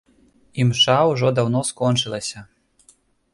Імша 0.63 0.95
ўжо 1.11 1.27
даўно 1.41 1.61
скончылася. 1.69 2.39